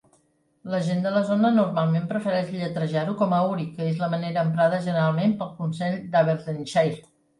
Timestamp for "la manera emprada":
4.05-4.81